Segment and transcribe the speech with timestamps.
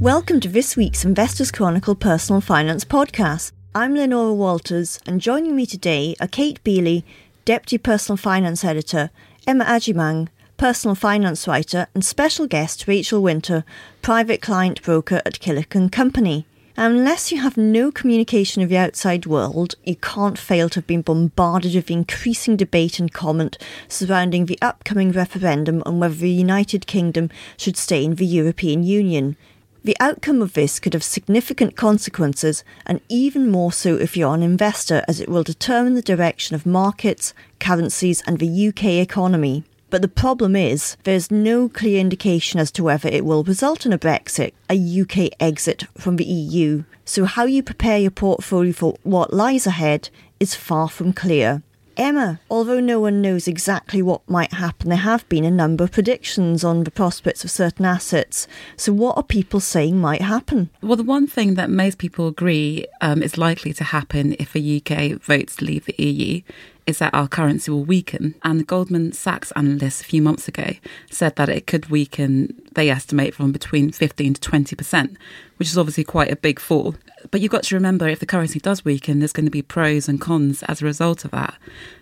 [0.00, 3.50] Welcome to this week's Investors Chronicle Personal Finance podcast.
[3.74, 7.02] I'm Leonora Walters, and joining me today are Kate Beioley,
[7.44, 9.10] Deputy Personal Finance Editor,
[9.44, 13.64] Emma Agyemang, Personal Finance Writer, and special guest Rachel Winter,
[14.00, 16.46] Private Client Broker at Killick & Company.
[16.76, 21.02] Unless you have no communication with the outside world, you can't fail to have been
[21.02, 23.58] bombarded with increasing debate and comment
[23.88, 29.36] surrounding the upcoming referendum on whether the United Kingdom should stay in the European Union.
[29.84, 34.42] The outcome of this could have significant consequences, and even more so if you're an
[34.42, 39.64] investor, as it will determine the direction of markets, currencies, and the UK economy.
[39.90, 43.92] But the problem is, there's no clear indication as to whether it will result in
[43.92, 46.84] a Brexit, a UK exit from the EU.
[47.06, 51.62] So, how you prepare your portfolio for what lies ahead is far from clear.
[51.98, 55.90] Emma, although no one knows exactly what might happen, there have been a number of
[55.90, 58.46] predictions on the prospects of certain assets.
[58.76, 60.70] So, what are people saying might happen?
[60.80, 64.80] Well, the one thing that most people agree um, is likely to happen if the
[64.80, 66.42] UK votes to leave the EU
[66.88, 68.34] is that our currency will weaken.
[68.42, 70.72] And the Goldman Sachs analysts a few months ago
[71.10, 75.16] said that it could weaken, they estimate, from between 15 to 20%,
[75.58, 76.94] which is obviously quite a big fall.
[77.30, 80.08] But you've got to remember if the currency does weaken, there's going to be pros
[80.08, 81.56] and cons as a result of that.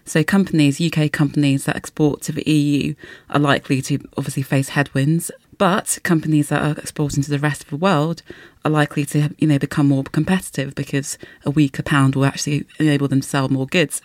[0.04, 2.94] So companies, UK companies that export to the EU,
[3.30, 5.32] are likely to obviously face headwinds.
[5.58, 8.22] But companies that are exporting to the rest of the world
[8.64, 13.08] are likely to, you know, become more competitive because a weaker pound will actually enable
[13.08, 14.00] them to sell more goods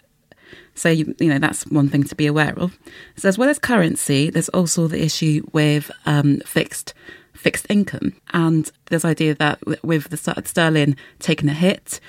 [0.75, 2.77] so, you, you, know, that's one thing to be aware of.
[3.15, 6.93] So, as well as currency, there's also the issue with um, fixed
[7.33, 8.13] fixed income.
[8.33, 11.99] And this idea that with the sterling taking a hit,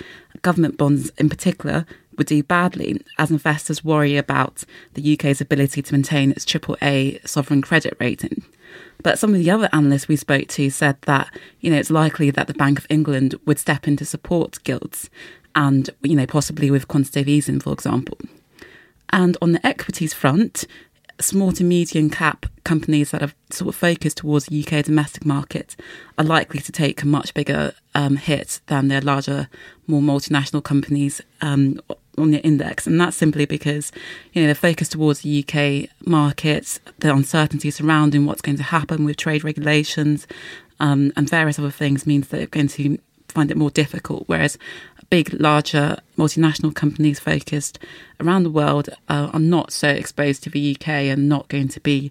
[0.42, 1.86] government bonds in particular
[2.18, 7.62] would do badly as investors worry about the UK's ability to maintain its AAA sovereign
[7.62, 8.42] credit rating.
[9.02, 11.28] But some of the other analysts we spoke to said that,
[11.60, 15.10] you know, it's likely that the Bank of England would step in to support gilts
[15.54, 18.18] and, you know, possibly with quantitative easing, for example.
[19.10, 20.64] And on the equities front,
[21.20, 25.76] small to medium cap companies that are sort of focused towards the UK domestic market
[26.18, 29.48] are likely to take a much bigger um, hit than their larger,
[29.86, 31.80] more multinational companies um,
[32.18, 32.86] on the index.
[32.86, 33.92] And that's simply because,
[34.32, 39.04] you know, they're focused towards the UK markets, the uncertainty surrounding what's going to happen
[39.04, 40.26] with trade regulations
[40.80, 42.98] um, and various other things means they're going to
[43.28, 44.24] find it more difficult.
[44.26, 44.58] Whereas
[45.12, 47.78] big, larger multinational companies focused
[48.18, 51.78] around the world uh, are not so exposed to the UK and not going to
[51.80, 52.10] be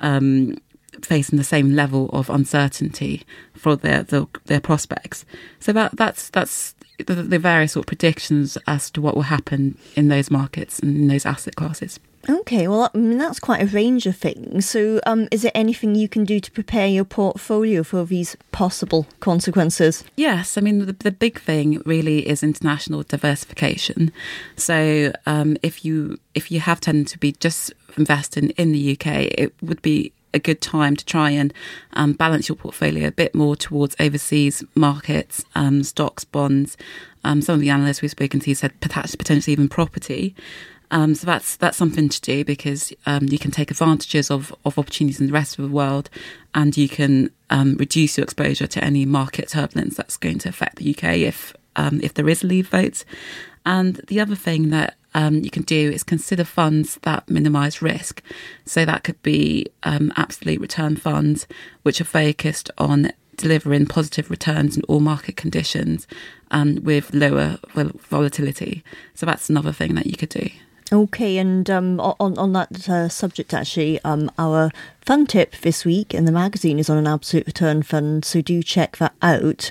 [0.00, 0.58] um,
[1.00, 3.22] facing the same level of uncertainty
[3.54, 5.24] for their their, their prospects.
[5.60, 9.76] So that that's that's the, the various sort of predictions as to what will happen
[9.96, 12.00] in those markets and in those asset classes.
[12.28, 14.68] Okay, well, I mean, that's quite a range of things.
[14.68, 19.06] So, um, is there anything you can do to prepare your portfolio for these possible
[19.20, 20.04] consequences?
[20.16, 24.12] Yes, I mean, the, the big thing really is international diversification.
[24.56, 29.06] So, um, if you if you have tended to be just investing in the UK,
[29.38, 31.52] it would be a good time to try and
[31.92, 36.76] um, balance your portfolio a bit more towards overseas markets, um, stocks, bonds.
[37.24, 40.34] Um, some of the analysts we've spoken to said potentially even property.
[40.90, 44.78] Um, so that's that's something to do because um, you can take advantages of, of
[44.78, 46.10] opportunities in the rest of the world,
[46.54, 50.76] and you can um, reduce your exposure to any market turbulence that's going to affect
[50.76, 53.04] the UK if um, if there is a leave vote.
[53.64, 58.22] And the other thing that um, you can do is consider funds that minimise risk.
[58.64, 61.46] So that could be um, absolute return funds,
[61.82, 66.06] which are focused on delivering positive returns in all market conditions
[66.50, 68.84] and with lower volatility.
[69.14, 70.48] So that's another thing that you could do.
[70.92, 76.12] Okay, and um, on on that uh, subject, actually, um, our fun tip this week
[76.12, 79.70] in the magazine is on an absolute return fund, so do check that out.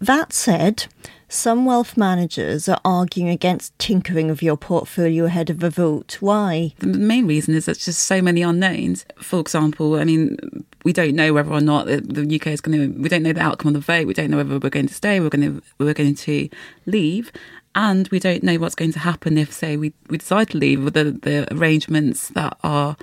[0.00, 0.86] That said,
[1.28, 6.18] some wealth managers are arguing against tinkering of your portfolio ahead of a vote.
[6.20, 6.74] Why?
[6.78, 9.04] The main reason is there's just so many unknowns.
[9.16, 10.36] For example, I mean,
[10.84, 13.00] we don't know whether or not the UK is going to.
[13.00, 14.06] We don't know the outcome of the vote.
[14.06, 15.20] We don't know whether we're going to stay.
[15.20, 15.62] We're going to.
[15.78, 16.48] We're going to
[16.86, 17.32] leave
[17.76, 20.82] and we don't know what's going to happen if, say, we, we decide to leave
[20.82, 22.96] with the, the arrangements that are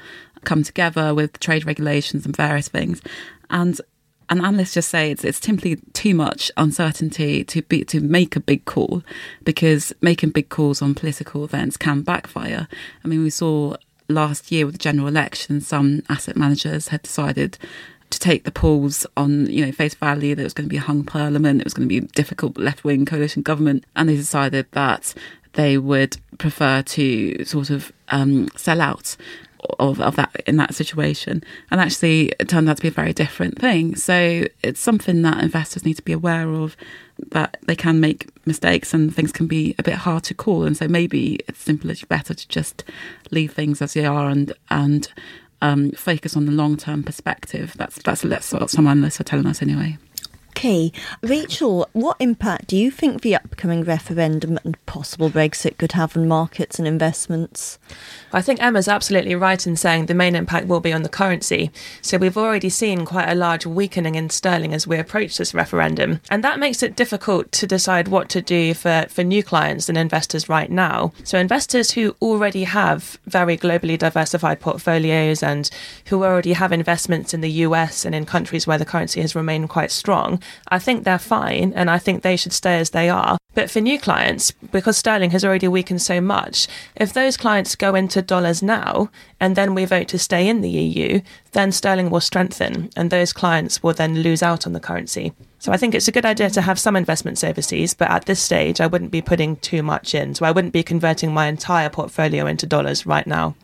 [0.46, 3.00] come together with trade regulations and various things.
[3.52, 3.80] And
[4.30, 8.40] and analysts just say it's it's simply too much uncertainty to be to make a
[8.40, 9.04] big call
[9.44, 12.68] because making big calls on political events can backfire.
[13.04, 13.76] I mean, we saw
[14.10, 17.58] last year with the general election, some asset managers had decided
[18.10, 20.78] to take the polls on, you know, face value that it was going to be
[20.78, 24.08] a hung parliament, it was going to be a difficult left wing coalition government, and
[24.08, 25.14] they decided that
[25.54, 29.16] they would prefer to sort of um, sell out
[29.80, 31.44] of, of that in that situation.
[31.72, 33.96] And actually, it turned out to be a very different thing.
[33.96, 36.76] So it's something that investors need to be aware of
[37.32, 40.64] that they can make mistakes and things can be a bit hard to call.
[40.64, 42.84] And so maybe it's simply better to just
[43.32, 45.08] leave things as they are and and
[45.62, 47.74] um, focus on the long term perspective.
[47.78, 49.98] That's that's what some analysts are telling us anyway.
[50.56, 50.92] Okay,
[51.24, 56.28] Rachel, what impact do you think the upcoming referendum and possible Brexit could have on
[56.28, 57.80] markets and investments?
[58.32, 61.72] I think Emma's absolutely right in saying the main impact will be on the currency.
[62.04, 66.22] So we've already seen quite a large weakening in sterling as we approach this referendum.
[66.30, 69.98] And that makes it difficult to decide what to do for, for new clients and
[69.98, 71.14] investors right now.
[71.24, 75.70] So investors who already have very globally diversified portfolios and
[76.08, 79.70] who already have investments in the US and in countries where the currency has remained
[79.70, 83.38] quite strong, I think they're fine and I think they should stay as they are.
[83.56, 87.94] But for new clients, because sterling has already weakened so much, if those clients go
[87.94, 89.10] into dollars now
[89.40, 93.32] and then we vote to stay in the EU, then sterling will strengthen and those
[93.32, 95.34] clients will then lose out on the currency.
[95.60, 98.42] So I think it's a good idea to have some investments overseas, but at this
[98.42, 100.36] stage, I wouldn't be putting too much in.
[100.36, 103.56] So I wouldn't be converting my entire portfolio into dollars right now.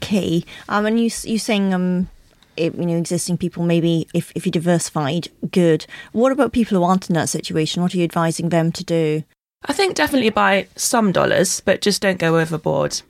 [0.00, 0.44] Key.
[0.68, 2.08] Um, and you, you saying um,
[2.56, 5.86] it, you know, existing people, maybe if, if you diversified, good.
[6.12, 7.82] What about people who aren't in that situation?
[7.82, 9.24] What are you advising them to do?
[9.66, 13.00] I think definitely buy some dollars, but just don't go overboard.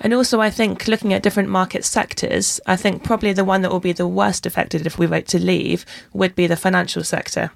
[0.00, 3.70] And also, I think looking at different market sectors, I think probably the one that
[3.70, 5.84] will be the worst affected if we vote to leave
[6.14, 7.50] would be the financial sector.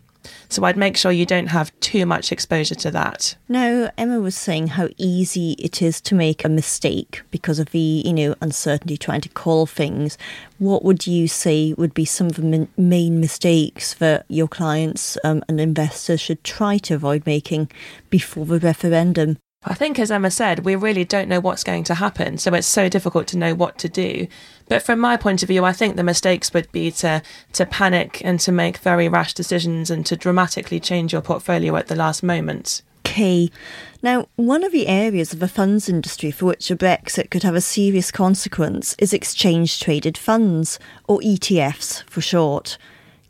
[0.48, 3.36] So I'd make sure you don't have too much exposure to that.
[3.48, 8.02] No, Emma was saying how easy it is to make a mistake because of the,
[8.04, 10.16] you know, uncertainty trying to call things.
[10.58, 15.42] What would you say would be some of the main mistakes that your clients um,
[15.48, 17.70] and investors should try to avoid making
[18.10, 19.38] before the referendum?
[19.66, 22.66] I think, as Emma said, we really don't know what's going to happen, so it's
[22.66, 24.26] so difficult to know what to do.
[24.68, 27.22] But from my point of view, I think the mistakes would be to
[27.54, 31.88] to panic and to make very rash decisions and to dramatically change your portfolio at
[31.88, 32.82] the last moment.
[33.04, 33.50] Key.
[34.02, 37.54] Now, one of the areas of the funds industry for which a Brexit could have
[37.54, 42.76] a serious consequence is exchange traded funds, or ETFs for short.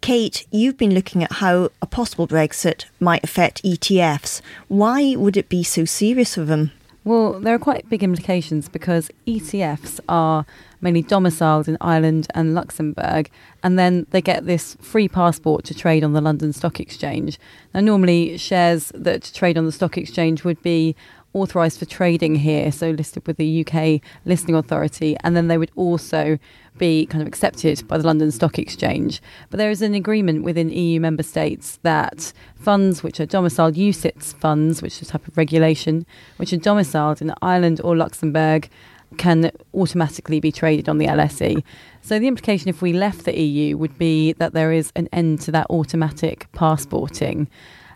[0.05, 4.43] Kate, you've been looking at how a possible Brexit might affect ETFs.
[4.69, 6.73] Why would it be so serious for them?
[7.05, 10.45] Well, there are quite big implications because ETFs are
[10.83, 13.31] mainly domiciled in Ireland and Luxembourg,
[13.63, 17.39] and then they get this free passport to trade on the London Stock Exchange.
[17.73, 20.95] Now, normally shares that trade on the stock exchange would be
[21.33, 25.71] authorised for trading here, so listed with the UK listing authority, and then they would
[25.77, 26.39] also
[26.79, 29.23] be kind of accepted by the London Stock Exchange.
[29.51, 34.35] But there is an agreement within EU member states that funds which are domiciled, UCITS
[34.35, 36.07] funds, which is a type of regulation,
[36.37, 38.69] which are domiciled in Ireland or Luxembourg,
[39.17, 41.63] can automatically be traded on the LSE.
[42.03, 45.41] So the implication if we left the EU would be that there is an end
[45.43, 47.49] to that automatic passporting.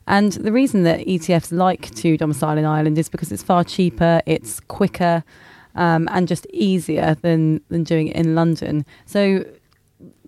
[0.07, 4.23] And the reason that ETFs like to domicile in Ireland is because it's far cheaper,
[4.25, 5.23] it's quicker,
[5.79, 8.85] um, and just easier than, than doing it in London.
[9.07, 9.47] So,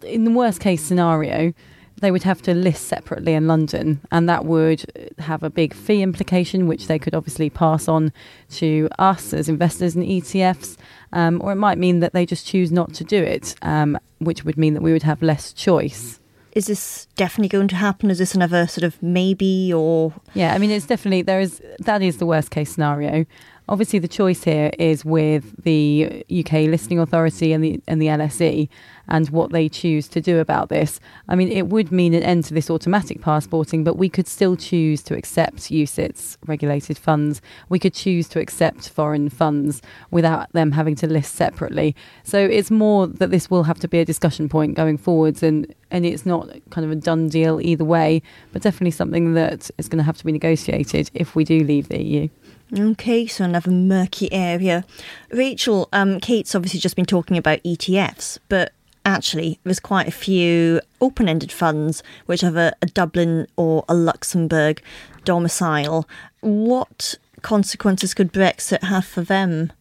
[0.03, 1.53] in the worst case scenario,
[2.01, 6.03] they would have to list separately in London, and that would have a big fee
[6.03, 8.13] implication, which they could obviously pass on
[8.53, 10.79] to us as investors in ETFs.
[11.13, 14.45] Um, or it might mean that they just choose not to do it, um, which
[14.45, 16.21] would mean that we would have less choice
[16.53, 18.11] is this definitely going to happen?
[18.11, 20.13] Is this another sort of maybe or?
[20.35, 23.25] Yeah, I mean, it's definitely there is that is the worst case scenario.
[23.71, 28.69] Obviously, the choice here is with the UK listing authority and the and the LSE
[29.07, 30.99] and what they choose to do about this.
[31.29, 34.57] I mean, it would mean an end to this automatic passporting, but we could still
[34.57, 37.41] choose to accept UCITS regulated funds.
[37.69, 41.95] We could choose to accept foreign funds without them having to list separately.
[42.25, 45.73] So it's more that this will have to be a discussion point going forwards, and
[45.93, 48.21] and it's not kind of a done deal either way,
[48.53, 51.87] but definitely something that is going to have to be negotiated if we do leave
[51.87, 52.29] the EU.
[52.73, 54.85] Okay, so another murky area.
[55.33, 58.73] Rachel, um, Kate's obviously just been talking about ETFs, but
[59.05, 63.95] actually, there's quite a few open ended funds which have a, a Dublin or a
[63.95, 64.81] Luxembourg
[65.25, 66.09] domicile.
[66.41, 69.73] What consequences could Brexit have for them?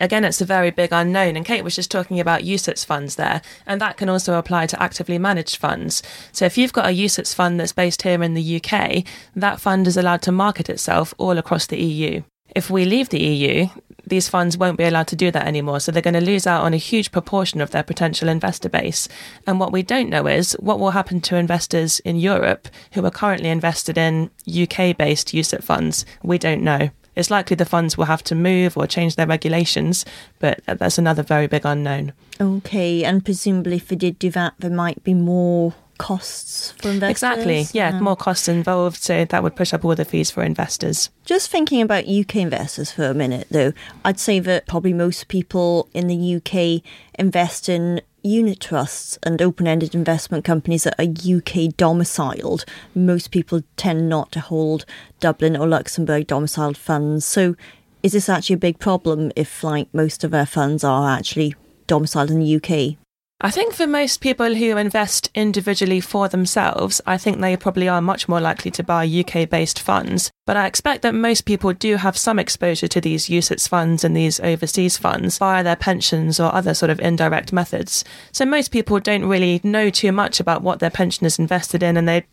[0.00, 3.42] Again, it's a very big unknown, and Kate was just talking about UCITS funds there,
[3.66, 6.02] and that can also apply to actively managed funds.
[6.32, 9.04] So if you've got a UCITS fund that's based here in the UK,
[9.36, 12.22] that fund is allowed to market itself all across the EU.
[12.54, 13.68] If we leave the EU,
[14.06, 15.80] these funds won't be allowed to do that anymore.
[15.80, 19.08] So they're going to lose out on a huge proportion of their potential investor base.
[19.46, 23.10] And what we don't know is what will happen to investors in Europe who are
[23.10, 26.04] currently invested in UK based UCIT funds.
[26.22, 26.90] We don't know.
[27.16, 30.04] It's likely the funds will have to move or change their regulations,
[30.38, 32.12] but that's another very big unknown.
[32.40, 37.10] Okay, and presumably if they did do that, there might be more costs for investors.
[37.10, 37.66] Exactly.
[37.72, 41.10] Yeah, more costs involved, so that would push up all the fees for investors.
[41.24, 43.72] Just thinking about UK investors for a minute, though,
[44.04, 46.82] I'd say that probably most people in the UK
[47.18, 52.64] invest in unit trusts and open ended investment companies that are UK domiciled.
[52.94, 54.86] Most people tend not to hold
[55.20, 57.24] Dublin or Luxembourg domiciled funds.
[57.24, 57.54] So,
[58.02, 61.54] is this actually a big problem if, like, most of our funds are actually
[61.86, 63.03] domiciled in the UK?
[63.44, 68.00] I think for most people who invest individually for themselves, I think they probably are
[68.00, 70.30] much more likely to buy UK based funds.
[70.46, 74.16] But I expect that most people do have some exposure to these UCITS funds and
[74.16, 78.02] these overseas funds via their pensions or other sort of indirect methods.
[78.32, 81.98] So most people don't really know too much about what their pension is invested in
[81.98, 82.24] and they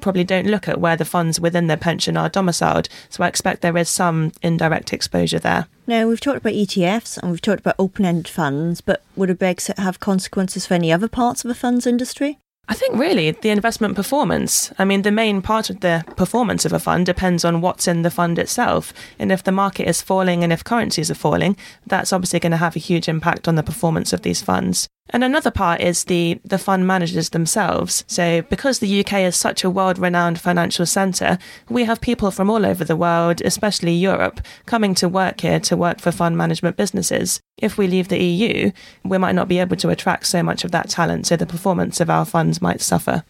[0.00, 2.88] probably don't look at where the funds within their pension are domiciled.
[3.08, 5.66] So I expect there is some indirect exposure there.
[5.86, 9.34] Now, we've talked about ETFs and we've talked about open ended funds, but would a
[9.34, 12.38] Brexit have consequences for any other parts of the funds industry?
[12.70, 14.70] I think really the investment performance.
[14.78, 18.02] I mean, the main part of the performance of a fund depends on what's in
[18.02, 18.92] the fund itself.
[19.18, 22.58] And if the market is falling and if currencies are falling, that's obviously going to
[22.58, 24.86] have a huge impact on the performance of these funds.
[25.10, 28.04] And another part is the, the fund managers themselves.
[28.06, 31.38] So, because the UK is such a world renowned financial centre,
[31.68, 35.76] we have people from all over the world, especially Europe, coming to work here to
[35.76, 37.40] work for fund management businesses.
[37.56, 38.70] If we leave the EU,
[39.04, 42.00] we might not be able to attract so much of that talent, so the performance
[42.00, 43.24] of our funds might suffer.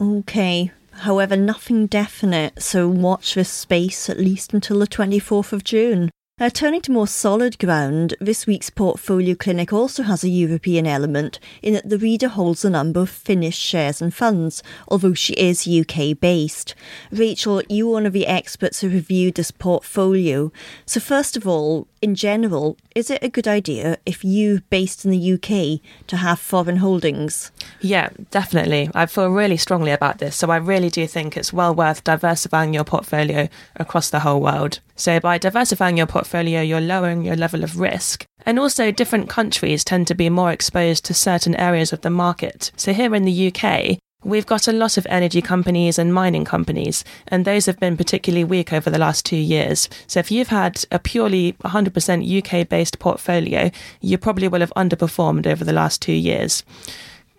[0.00, 0.70] Okay.
[0.92, 6.10] However, nothing definite, so watch this space at least until the 24th of June.
[6.40, 11.40] Uh, turning to more solid ground, this week's Portfolio Clinic also has a European element
[11.62, 15.66] in that the reader holds a number of Finnish shares and funds, although she is
[15.66, 16.76] UK based.
[17.10, 20.52] Rachel, you are one of the experts who reviewed this portfolio.
[20.86, 25.10] So, first of all, in general, is it a good idea if you based in
[25.10, 27.50] the UK to have foreign holdings?
[27.80, 28.90] Yeah, definitely.
[28.94, 30.36] I feel really strongly about this.
[30.36, 34.80] So I really do think it's well worth diversifying your portfolio across the whole world.
[34.94, 36.27] So by diversifying your portfolio,
[36.62, 38.24] you're lowering your level of risk.
[38.46, 42.70] And also, different countries tend to be more exposed to certain areas of the market.
[42.76, 47.04] So here in the UK, We've got a lot of energy companies and mining companies,
[47.28, 49.88] and those have been particularly weak over the last two years.
[50.08, 53.70] So, if you've had a purely 100% UK based portfolio,
[54.00, 56.64] you probably will have underperformed over the last two years.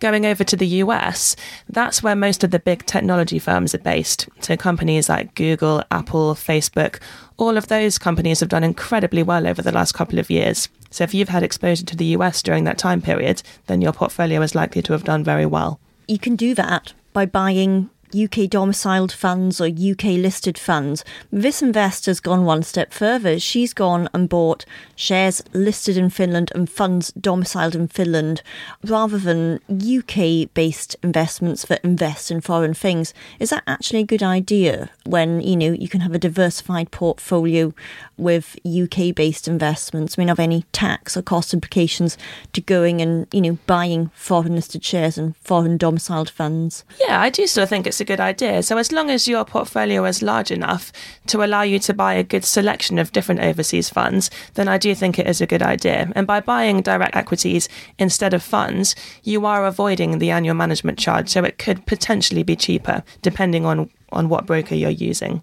[0.00, 1.36] Going over to the US,
[1.68, 4.28] that's where most of the big technology firms are based.
[4.40, 7.00] So, companies like Google, Apple, Facebook,
[7.36, 10.68] all of those companies have done incredibly well over the last couple of years.
[10.90, 14.42] So, if you've had exposure to the US during that time period, then your portfolio
[14.42, 15.78] is likely to have done very well
[16.10, 21.04] you can do that by buying UK domiciled funds or UK listed funds.
[21.30, 23.38] This investor's gone one step further.
[23.38, 24.64] She's gone and bought
[24.96, 28.42] shares listed in Finland and funds domiciled in Finland
[28.84, 33.14] rather than UK based investments that invest in foreign things.
[33.38, 37.72] Is that actually a good idea when, you know, you can have a diversified portfolio
[38.16, 40.18] with UK based investments?
[40.18, 42.18] I mean, have any tax or cost implications
[42.52, 46.84] to going and, you know, buying foreign listed shares and foreign domiciled funds?
[47.00, 48.62] Yeah, I do still think it's a good idea.
[48.62, 50.92] So, as long as your portfolio is large enough
[51.26, 54.94] to allow you to buy a good selection of different overseas funds, then I do
[54.94, 56.12] think it is a good idea.
[56.14, 61.28] And by buying direct equities instead of funds, you are avoiding the annual management charge.
[61.28, 65.42] So, it could potentially be cheaper depending on, on what broker you're using.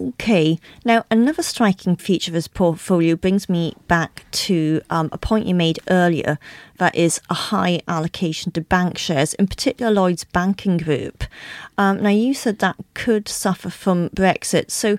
[0.00, 0.58] Okay.
[0.84, 5.54] Now, another striking feature of his portfolio brings me back to um, a point you
[5.54, 6.38] made earlier
[6.78, 11.24] that is a high allocation to bank shares, in particular Lloyds Banking Group.
[11.76, 14.70] Um, now, you said that could suffer from Brexit.
[14.70, 14.98] So,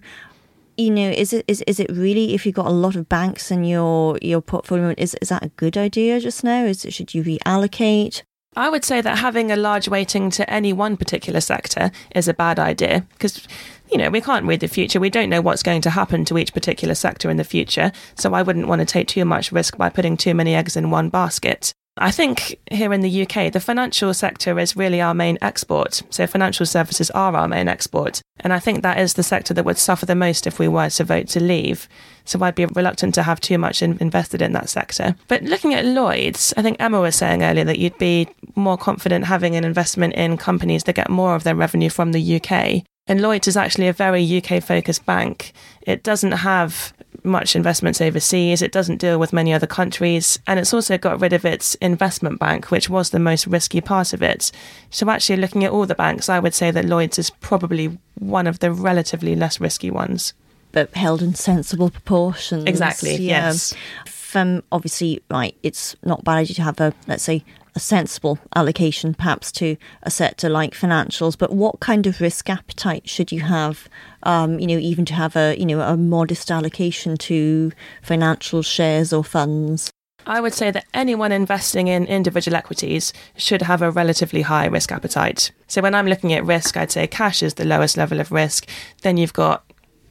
[0.75, 3.51] you know, is it is, is it really if you've got a lot of banks
[3.51, 6.65] in your your portfolio, is is that a good idea just now?
[6.65, 8.23] Is should you reallocate?
[8.55, 12.33] I would say that having a large weighting to any one particular sector is a
[12.33, 13.47] bad idea because
[13.91, 14.99] you know, we can't read the future.
[14.99, 17.91] We don't know what's going to happen to each particular sector in the future.
[18.15, 20.91] So I wouldn't want to take too much risk by putting too many eggs in
[20.91, 21.73] one basket.
[22.01, 26.01] I think here in the UK, the financial sector is really our main export.
[26.09, 28.21] So financial services are our main export.
[28.39, 30.89] And I think that is the sector that would suffer the most if we were
[30.91, 31.89] to vote to leave.
[32.23, 35.15] So I'd be reluctant to have too much in- invested in that sector.
[35.27, 39.25] But looking at Lloyds, I think Emma was saying earlier that you'd be more confident
[39.25, 42.85] having an investment in companies that get more of their revenue from the UK.
[43.09, 45.51] And Lloyds is actually a very UK focused bank.
[45.81, 50.73] It doesn't have much investments overseas, it doesn't deal with many other countries, and it's
[50.73, 54.51] also got rid of its investment bank, which was the most risky part of it.
[54.91, 58.47] So, actually, looking at all the banks, I would say that Lloyds is probably one
[58.47, 60.33] of the relatively less risky ones.
[60.71, 62.65] but held in sensible proportions.
[62.65, 63.73] Exactly, yes.
[64.05, 67.43] From um, obviously, right, it's not bad idea to have a, let's say,
[67.79, 73.07] a sensible allocation perhaps to a sector like financials, but what kind of risk appetite
[73.07, 73.87] should you have,
[74.23, 77.71] um, you know, even to have a, you know, a modest allocation to
[78.01, 79.91] financial shares or funds?
[80.25, 84.91] I would say that anyone investing in individual equities should have a relatively high risk
[84.91, 85.51] appetite.
[85.67, 88.67] So when I'm looking at risk, I'd say cash is the lowest level of risk.
[89.03, 89.63] Then you've got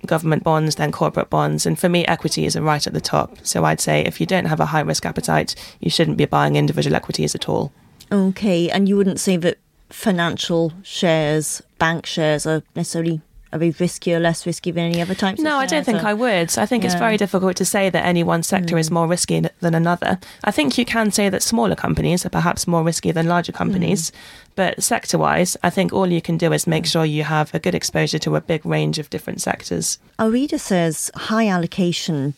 [0.06, 1.66] government bonds, then corporate bonds.
[1.66, 3.36] And for me, equities are right at the top.
[3.42, 6.56] So I'd say if you don't have a high risk appetite, you shouldn't be buying
[6.56, 7.72] individual equities at all.
[8.10, 8.70] Okay.
[8.70, 9.58] And you wouldn't say that
[9.90, 13.20] financial shares, bank shares are necessarily
[13.52, 15.40] are they risky or less risky than any other types?
[15.40, 16.56] No, I don't think I would.
[16.58, 16.90] I think yeah.
[16.90, 18.80] it's very difficult to say that any one sector mm.
[18.80, 20.18] is more risky than another.
[20.44, 24.10] I think you can say that smaller companies are perhaps more risky than larger companies,
[24.10, 24.14] mm.
[24.54, 27.58] but sector wise, I think all you can do is make sure you have a
[27.58, 29.98] good exposure to a big range of different sectors.
[30.18, 32.34] Our reader says high allocation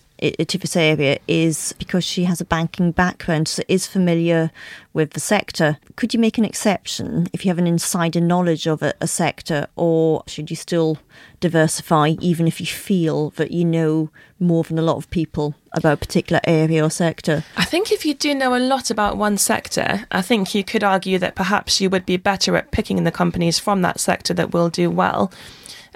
[0.77, 4.50] area is because she has a banking background, so is familiar
[4.93, 5.79] with the sector.
[5.97, 9.67] Could you make an exception if you have an insider knowledge of a, a sector,
[9.77, 10.99] or should you still
[11.41, 15.95] diversify even if you feel that you know more than a lot of people about
[15.95, 17.45] a particular area or sector?
[17.57, 20.85] I think if you do know a lot about one sector, I think you could
[20.85, 24.53] argue that perhaps you would be better at picking the companies from that sector that
[24.53, 25.33] will do well.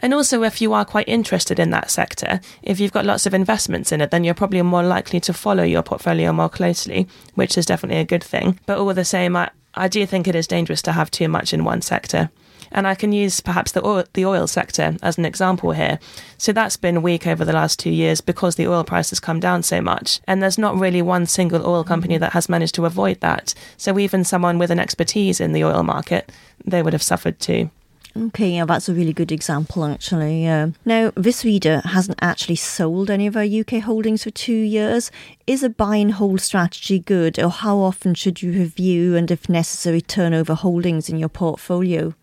[0.05, 3.33] And also, if you are quite interested in that sector, if you've got lots of
[3.33, 7.57] investments in it, then you're probably more likely to follow your portfolio more closely, which
[7.57, 8.61] is definitely a good thing.
[8.67, 11.55] But all the same, I, I do think it is dangerous to have too much
[11.55, 12.29] in one sector.
[12.71, 15.99] And I can use perhaps the oil, the oil sector as an example here.
[16.37, 19.41] So that's been weak over the last two years because the oil price has come
[19.41, 20.21] down so much.
[20.29, 23.55] And there's not really one single oil company that has managed to avoid that.
[23.79, 26.31] So even someone with an expertise in the oil market,
[26.63, 27.71] they would have suffered too.
[28.17, 30.45] Okay, yeah, that's a really good example, actually.
[30.45, 30.69] Yeah.
[30.85, 35.11] Now, this reader hasn't actually sold any of our UK holdings for two years.
[35.49, 39.49] Is a buy and hold strategy good, or how often should you review and, if
[39.49, 42.15] necessary, turn over holdings in your portfolio?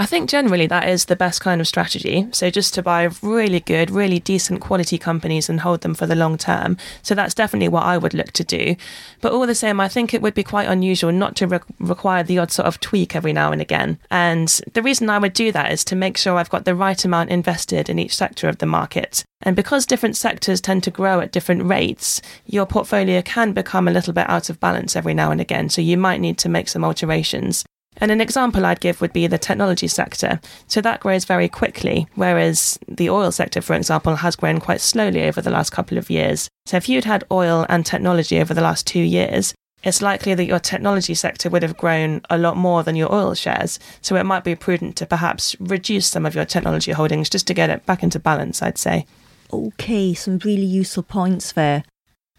[0.00, 2.28] I think generally that is the best kind of strategy.
[2.30, 6.14] So just to buy really good, really decent quality companies and hold them for the
[6.14, 6.76] long term.
[7.02, 8.76] So that's definitely what I would look to do.
[9.20, 12.22] But all the same, I think it would be quite unusual not to re- require
[12.22, 13.98] the odd sort of tweak every now and again.
[14.08, 17.04] And the reason I would do that is to make sure I've got the right
[17.04, 19.24] amount invested in each sector of the market.
[19.42, 23.92] And because different sectors tend to grow at different rates, your portfolio can become a
[23.92, 25.68] little bit out of balance every now and again.
[25.68, 27.64] So you might need to make some alterations.
[27.98, 30.40] And an example I'd give would be the technology sector.
[30.66, 35.24] So that grows very quickly, whereas the oil sector, for example, has grown quite slowly
[35.24, 36.48] over the last couple of years.
[36.66, 40.46] So if you'd had oil and technology over the last two years, it's likely that
[40.46, 43.78] your technology sector would have grown a lot more than your oil shares.
[44.00, 47.54] So it might be prudent to perhaps reduce some of your technology holdings just to
[47.54, 49.06] get it back into balance, I'd say.
[49.52, 51.84] Okay, some really useful points there.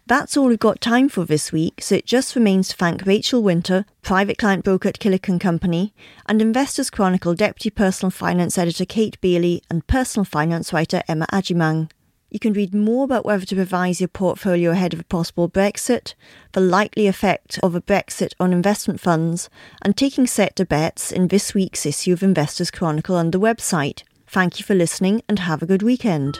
[0.10, 3.44] That's all we've got time for this week, so it just remains to thank Rachel
[3.44, 5.94] Winter, private client broker at Killick & Company,
[6.26, 11.92] and Investors Chronicle deputy personal finance editor Kate Beioley and personal finance writer Emma Agyemang.
[12.32, 16.16] You can read more about whether to revise your portfolio ahead of a possible Brexit,
[16.54, 19.48] the likely effect of a Brexit on investment funds,
[19.84, 24.02] and taking sector bets in this week's issue of Investors Chronicle on the website.
[24.26, 26.40] Thank you for listening and have a good weekend.